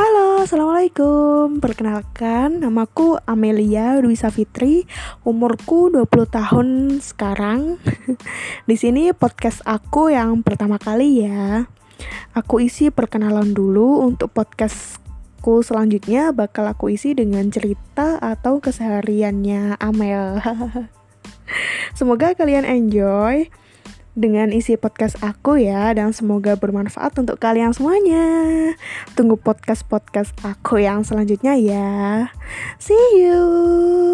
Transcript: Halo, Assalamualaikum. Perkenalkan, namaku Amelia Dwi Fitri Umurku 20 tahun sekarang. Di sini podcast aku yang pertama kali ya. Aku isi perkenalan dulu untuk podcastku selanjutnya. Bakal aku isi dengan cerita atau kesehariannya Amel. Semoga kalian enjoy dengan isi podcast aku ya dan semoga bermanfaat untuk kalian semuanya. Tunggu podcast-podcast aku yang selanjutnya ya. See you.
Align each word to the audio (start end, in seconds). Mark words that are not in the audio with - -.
Halo, 0.00 0.40
Assalamualaikum. 0.40 1.60
Perkenalkan, 1.60 2.64
namaku 2.64 3.20
Amelia 3.28 4.00
Dwi 4.00 4.16
Fitri 4.16 4.88
Umurku 5.28 5.92
20 5.92 6.08
tahun 6.24 6.68
sekarang. 7.04 7.76
Di 8.68 8.80
sini 8.80 9.12
podcast 9.12 9.60
aku 9.68 10.08
yang 10.08 10.40
pertama 10.40 10.80
kali 10.80 11.28
ya. 11.28 11.68
Aku 12.32 12.64
isi 12.64 12.88
perkenalan 12.88 13.52
dulu 13.52 14.00
untuk 14.00 14.32
podcastku 14.32 15.60
selanjutnya. 15.60 16.32
Bakal 16.32 16.72
aku 16.72 16.88
isi 16.96 17.12
dengan 17.12 17.52
cerita 17.52 18.16
atau 18.24 18.56
kesehariannya 18.56 19.76
Amel. 19.84 20.40
Semoga 22.00 22.32
kalian 22.32 22.64
enjoy 22.64 23.52
dengan 24.18 24.50
isi 24.50 24.74
podcast 24.74 25.18
aku 25.22 25.62
ya 25.62 25.94
dan 25.94 26.10
semoga 26.10 26.58
bermanfaat 26.58 27.14
untuk 27.18 27.38
kalian 27.38 27.70
semuanya. 27.70 28.26
Tunggu 29.14 29.38
podcast-podcast 29.38 30.34
aku 30.42 30.82
yang 30.82 31.06
selanjutnya 31.06 31.54
ya. 31.54 31.88
See 32.82 33.22
you. 33.22 34.09